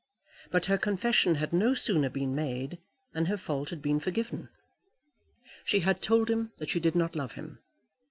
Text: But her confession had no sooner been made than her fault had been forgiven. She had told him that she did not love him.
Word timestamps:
But 0.49 0.65
her 0.65 0.79
confession 0.79 1.35
had 1.35 1.53
no 1.53 1.75
sooner 1.75 2.09
been 2.09 2.33
made 2.33 2.79
than 3.13 3.25
her 3.27 3.37
fault 3.37 3.69
had 3.69 3.83
been 3.83 3.99
forgiven. 3.99 4.49
She 5.63 5.81
had 5.81 6.01
told 6.01 6.27
him 6.27 6.53
that 6.57 6.71
she 6.71 6.79
did 6.79 6.95
not 6.95 7.15
love 7.15 7.33
him. 7.33 7.59